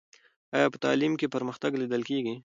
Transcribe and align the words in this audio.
آیا 0.55 0.67
په 0.73 0.77
تعلیم 0.85 1.13
کې 1.19 1.31
پرمختګ 1.35 1.71
لیدل 1.81 2.01
کېږي؟ 2.09 2.35